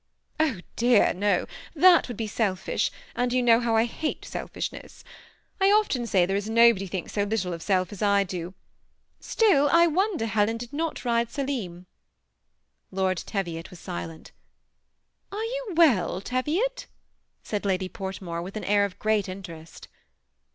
"Oh 0.39 0.61
dear, 0.75 1.13
no, 1.13 1.45
that 1.75 2.07
would 2.07 2.17
be 2.17 2.25
selfish; 2.25 2.89
and 3.15 3.31
you 3.31 3.43
know 3.43 3.59
how 3.59 3.75
I 3.75 3.85
hate 3.85 4.25
selfishness. 4.25 5.03
I 5.59 5.65
often 5.71 6.07
say 6.07 6.25
there 6.25 6.35
is 6.35 6.49
nobody 6.49 6.87
thinks 6.87 7.13
so 7.13 7.21
little 7.21 7.53
of 7.53 7.61
self 7.61 7.91
as 7.91 8.01
I 8.01 8.23
do. 8.23 8.55
Still 9.19 9.69
I 9.71 9.85
wonder 9.85 10.25
Helen 10.25 10.57
did 10.57 10.73
not 10.73 11.05
ride 11.05 11.29
Selim.". 11.29 11.85
Lord 12.89 13.19
Teviot 13.19 13.69
was 13.69 13.79
silent. 13.79 14.31
120 15.29 15.75
THE 15.75 15.75
SEMI 15.75 15.91
ATTACHED 15.91 15.99
COUPLE." 15.99 16.09
Are 16.09 16.09
you 16.09 16.09
well, 16.13 16.21
Teviot?" 16.21 16.87
said 17.43 17.63
Lady 17.63 17.87
Portmore, 17.87 18.41
with 18.41 18.57
an 18.57 18.63
air 18.63 18.85
of 18.85 18.97
great 18.97 19.27
intei^est. 19.27 19.85